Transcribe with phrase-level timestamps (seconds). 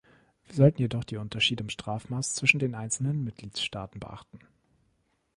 [0.47, 4.39] Wir sollten jedoch die Unterschiede im Strafmaß zwischen den einzelnen Mitgliedstaaten beachten.